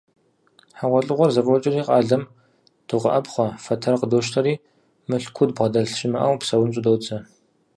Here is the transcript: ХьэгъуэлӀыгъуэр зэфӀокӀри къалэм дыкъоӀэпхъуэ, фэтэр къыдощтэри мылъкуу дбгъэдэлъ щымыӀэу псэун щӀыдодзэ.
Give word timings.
ХьэгъуэлӀыгъуэр 0.77 1.31
зэфӀокӀри 1.35 1.85
къалэм 1.87 2.23
дыкъоӀэпхъуэ, 2.87 3.47
фэтэр 3.63 3.95
къыдощтэри 3.99 4.53
мылъкуу 5.09 5.45
дбгъэдэлъ 5.49 5.95
щымыӀэу 5.97 6.39
псэун 6.41 6.69
щӀыдодзэ. 6.73 7.17